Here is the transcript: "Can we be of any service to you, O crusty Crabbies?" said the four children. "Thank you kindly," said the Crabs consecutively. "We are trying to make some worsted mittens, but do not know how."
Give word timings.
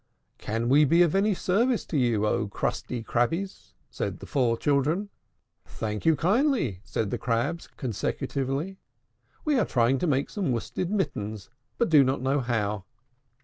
"Can 0.39 0.67
we 0.67 0.83
be 0.83 1.03
of 1.03 1.13
any 1.13 1.35
service 1.35 1.85
to 1.85 1.95
you, 1.95 2.25
O 2.25 2.47
crusty 2.47 3.03
Crabbies?" 3.03 3.75
said 3.91 4.17
the 4.17 4.25
four 4.25 4.57
children. 4.57 5.09
"Thank 5.63 6.07
you 6.07 6.15
kindly," 6.15 6.81
said 6.83 7.11
the 7.11 7.19
Crabs 7.19 7.67
consecutively. 7.77 8.79
"We 9.45 9.59
are 9.59 9.65
trying 9.65 9.99
to 9.99 10.07
make 10.07 10.31
some 10.31 10.51
worsted 10.51 10.89
mittens, 10.89 11.51
but 11.77 11.89
do 11.89 12.03
not 12.03 12.19
know 12.19 12.39
how." 12.39 12.85